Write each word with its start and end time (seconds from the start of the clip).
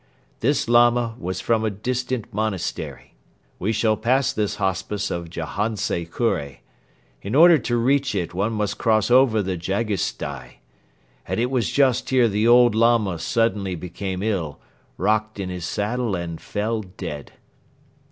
This 0.39 0.67
Lama 0.67 1.13
was 1.19 1.39
from 1.41 1.63
a 1.63 1.69
distant 1.69 2.33
monastery. 2.33 3.13
We 3.59 3.71
shall 3.71 3.95
pass 3.95 4.33
this 4.33 4.55
hospice 4.55 5.11
of 5.11 5.29
Jahantsi 5.29 6.05
Kure. 6.07 6.57
In 7.21 7.35
order 7.35 7.59
to 7.59 7.77
reach 7.77 8.15
it 8.15 8.33
one 8.33 8.51
must 8.53 8.79
cross 8.79 9.11
over 9.11 9.43
the 9.43 9.55
Jagisstai. 9.57 10.53
And 11.27 11.39
it 11.39 11.51
was 11.51 11.69
just 11.71 12.09
here 12.09 12.27
the 12.27 12.47
old 12.47 12.73
Lama 12.73 13.19
suddenly 13.19 13.75
became 13.75 14.23
ill, 14.23 14.59
rocked 14.97 15.39
in 15.39 15.49
his 15.49 15.65
saddle 15.65 16.15
and 16.15 16.41
fell 16.41 16.81
dead. 16.81 17.33